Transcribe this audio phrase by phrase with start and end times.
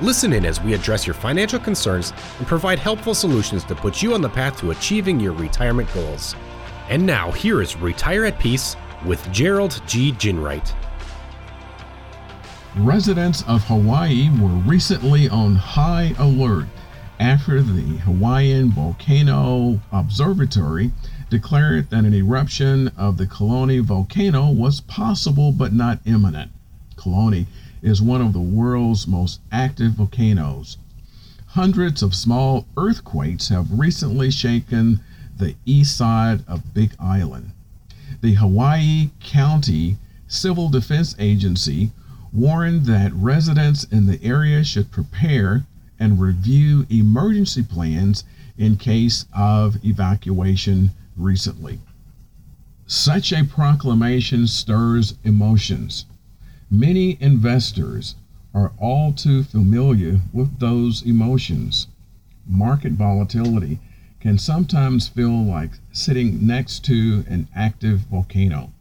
[0.00, 4.14] Listen in as we address your financial concerns and provide helpful solutions to put you
[4.14, 6.34] on the path to achieving your retirement goals.
[6.88, 8.76] And now, here is Retire at Peace
[9.06, 10.12] with Gerald G.
[10.12, 10.74] Ginwright.
[12.76, 16.66] Residents of Hawaii were recently on high alert
[17.20, 20.90] after the Hawaiian Volcano Observatory
[21.30, 26.50] declared that an eruption of the Kilauea volcano was possible but not imminent.
[26.96, 27.46] Kilauea
[27.84, 30.78] is one of the world's most active volcanoes.
[31.48, 35.00] Hundreds of small earthquakes have recently shaken
[35.36, 37.50] the east side of Big Island.
[38.22, 41.92] The Hawaii County Civil Defense Agency
[42.32, 45.66] warned that residents in the area should prepare
[46.00, 48.24] and review emergency plans
[48.56, 51.78] in case of evacuation recently.
[52.86, 56.06] Such a proclamation stirs emotions.
[56.70, 58.14] Many investors
[58.54, 61.88] are all too familiar with those emotions.
[62.46, 63.80] Market volatility
[64.20, 68.72] can sometimes feel like sitting next to an active volcano.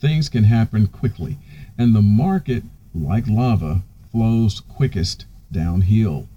[0.00, 1.38] Things can happen quickly,
[1.78, 6.28] and the market, like lava, flows quickest downhill.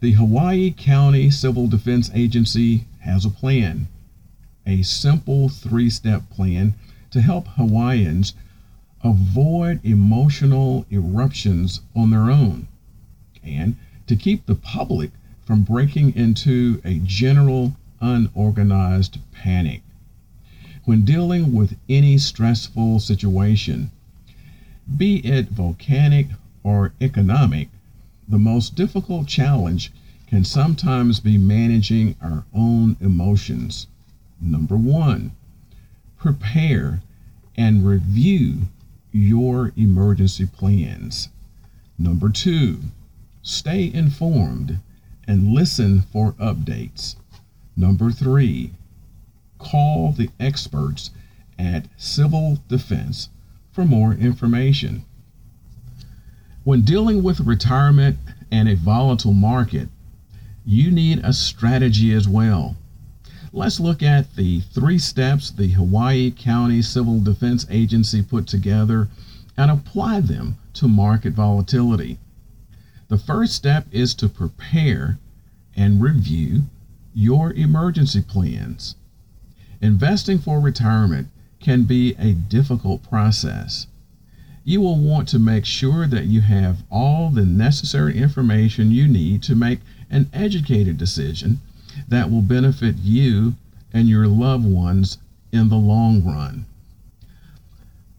[0.00, 3.88] The Hawaii County Civil Defense Agency has a plan,
[4.66, 6.74] a simple three step plan
[7.10, 8.34] to help Hawaiians
[9.04, 12.66] avoid emotional eruptions on their own
[13.44, 15.10] and to keep the public
[15.44, 19.82] from breaking into a general unorganized panic.
[20.84, 23.90] When dealing with any stressful situation,
[24.96, 26.28] be it volcanic
[26.62, 27.68] or economic,
[28.26, 29.92] the most difficult challenge
[30.26, 33.86] can sometimes be managing our own emotions.
[34.40, 35.32] Number one,
[36.18, 37.00] prepare
[37.56, 38.68] and review
[39.12, 41.28] your emergency plans.
[41.98, 42.80] Number two,
[43.42, 44.78] stay informed
[45.26, 47.16] and listen for updates.
[47.76, 48.72] Number three,
[49.58, 51.10] call the experts
[51.58, 53.28] at Civil Defense
[53.72, 55.04] for more information.
[56.64, 58.18] When dealing with retirement
[58.50, 59.88] and a volatile market,
[60.66, 62.76] you need a strategy as well.
[63.52, 69.08] Let's look at the three steps the Hawaii County Civil Defense Agency put together
[69.56, 72.18] and apply them to market volatility.
[73.08, 75.18] The first step is to prepare
[75.74, 76.64] and review
[77.14, 78.96] your emergency plans.
[79.80, 81.28] Investing for retirement
[81.58, 83.86] can be a difficult process.
[84.62, 89.42] You will want to make sure that you have all the necessary information you need
[89.44, 89.80] to make
[90.10, 91.60] an educated decision
[92.08, 93.54] that will benefit you
[93.92, 95.18] and your loved ones
[95.52, 96.64] in the long run.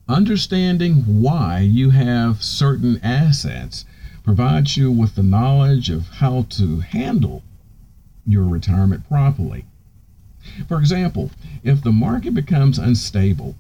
[0.08, 3.86] Understanding why you have certain assets
[4.24, 7.44] provides you with the knowledge of how to handle
[8.26, 9.66] your retirement properly.
[10.68, 11.32] For example,
[11.64, 13.56] if the market becomes unstable,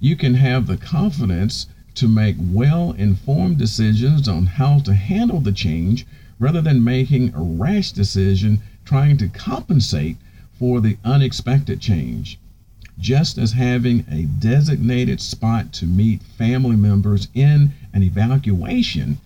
[0.00, 5.52] you can have the confidence to make well informed decisions on how to handle the
[5.52, 6.06] change
[6.38, 10.16] rather than making a rash decision trying to compensate
[10.58, 12.40] for the unexpected change.
[12.98, 19.18] Just as having a designated spot to meet family members in an evacuation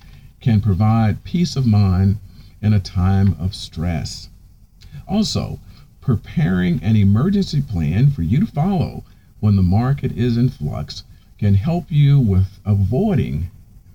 [0.43, 2.19] can provide peace of mind
[2.61, 4.29] in a time of stress.
[5.09, 5.59] Also,
[6.03, 9.03] preparing an emergency plan for you to follow
[9.41, 11.05] when the market is in flux
[11.39, 13.51] can help you with avoiding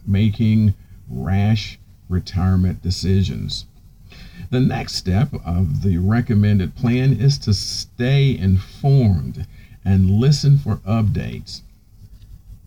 [0.07, 0.73] making
[1.07, 1.77] rash
[2.09, 3.65] retirement decisions.
[4.51, 9.45] The next step of the recommended plan is to stay informed
[9.85, 11.61] and listen for updates.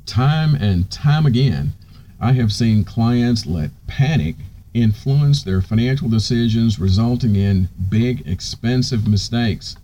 [0.07, 1.73] Time and time again,
[2.21, 4.37] I have seen clients let panic
[4.73, 9.77] influence their financial decisions, resulting in big, expensive mistakes.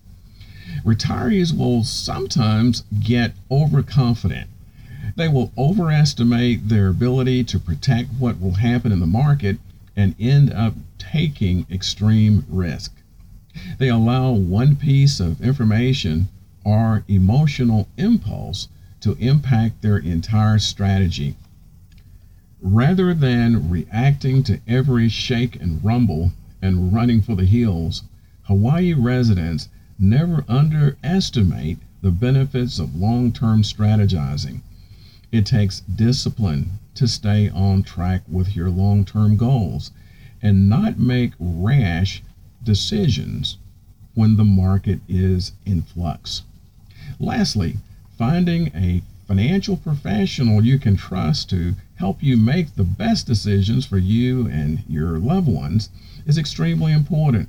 [0.84, 4.48] Retirees will sometimes get overconfident.
[5.16, 9.58] They will overestimate their ability to protect what will happen in the market
[9.98, 12.94] and end up taking extreme risk.
[13.78, 16.28] They allow one piece of information
[16.62, 18.68] or emotional impulse
[19.00, 21.34] to impact their entire strategy.
[22.62, 26.30] Rather than reacting to every shake and rumble
[26.62, 28.04] and running for the hills,
[28.42, 29.68] Hawaii residents
[29.98, 34.60] never underestimate the benefits of long term strategizing.
[35.32, 39.92] It takes discipline to stay on track with your long term goals
[40.42, 42.24] and not make rash
[42.64, 43.56] decisions
[44.14, 46.42] when the market is in flux.
[47.20, 47.76] Lastly,
[48.16, 53.98] finding a financial professional you can trust to help you make the best decisions for
[53.98, 55.90] you and your loved ones
[56.26, 57.48] is extremely important.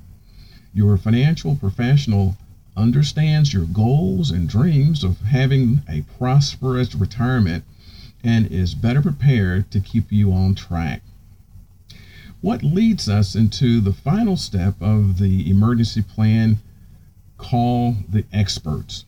[0.75, 2.37] Your financial professional
[2.77, 7.63] understands your goals and dreams of having a prosperous retirement
[8.24, 11.01] and is better prepared to keep you on track.
[12.42, 16.60] What leads us into the final step of the emergency plan
[17.38, 19.06] call the experts.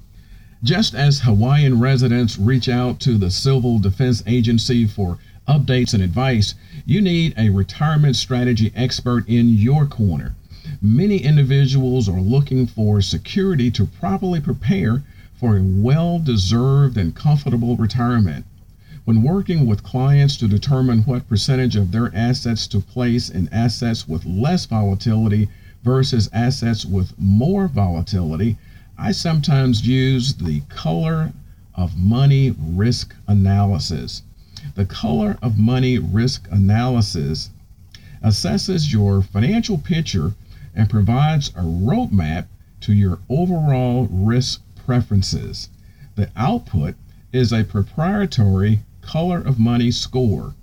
[0.63, 5.17] Just as Hawaiian residents reach out to the Civil Defense Agency for
[5.47, 6.55] updates and advice,
[6.85, 10.35] you need a retirement strategy expert in your corner.
[10.81, 15.03] Many individuals are looking for security to properly prepare
[15.33, 18.45] for a well deserved and comfortable retirement.
[19.11, 24.07] When working with clients to determine what percentage of their assets to place in assets
[24.07, 25.49] with less volatility
[25.83, 28.55] versus assets with more volatility,
[28.97, 31.33] I sometimes use the color
[31.75, 34.21] of money risk analysis.
[34.75, 37.49] The color of money risk analysis
[38.23, 40.35] assesses your financial picture
[40.73, 42.45] and provides a roadmap
[42.79, 45.67] to your overall risk preferences.
[46.15, 46.95] The output
[47.33, 50.55] is a proprietary color of money score.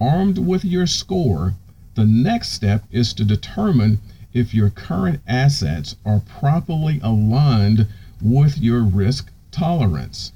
[0.00, 1.54] Armed with your score,
[1.94, 4.00] the next step is to determine
[4.32, 7.86] if your current assets are properly aligned
[8.22, 10.32] with your risk tolerance.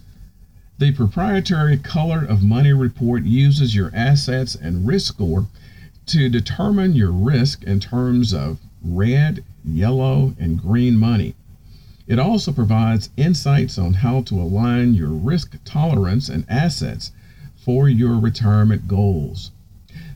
[0.78, 5.46] The proprietary color of money report uses your assets and risk score
[6.06, 11.34] to determine your risk in terms of red, yellow, and green money.
[12.06, 17.12] It also provides insights on how to align your risk tolerance and assets
[17.56, 19.52] for your retirement goals.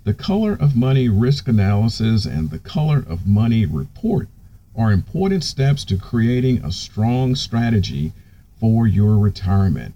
[0.05, 4.29] The color of money risk analysis and the color of money report
[4.77, 8.13] are important steps to creating a strong strategy
[8.61, 9.95] for your retirement.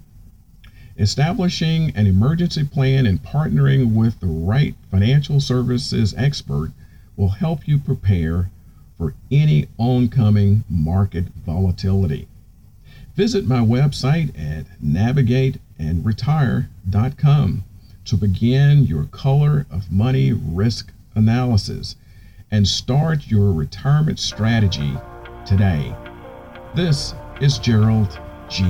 [0.99, 6.73] Establishing an emergency plan and partnering with the right financial services expert
[7.17, 8.51] will help you prepare
[9.03, 12.29] for any oncoming market volatility.
[13.17, 17.65] Visit my website at navigateandretire.com
[18.05, 21.97] to begin your color of money risk analysis
[22.53, 24.93] and start your retirement strategy
[25.45, 25.93] today.
[26.77, 28.63] This is Gerald G.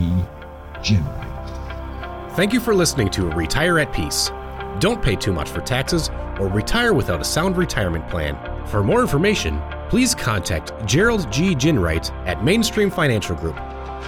[0.76, 2.31] Ginwright.
[2.37, 4.31] Thank you for listening to Retire at Peace.
[4.79, 6.08] Don't pay too much for taxes
[6.40, 8.38] or retire without a sound retirement plan.
[8.67, 9.61] For more information,
[9.93, 11.55] please contact Gerald G.
[11.55, 13.56] Ginwright at Mainstream Financial Group.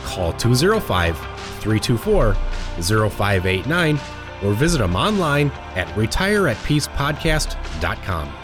[0.07, 1.19] Call 205
[1.61, 2.33] 324
[3.11, 4.01] 0589
[4.43, 8.44] or visit them online at retireatpeacepodcast.com.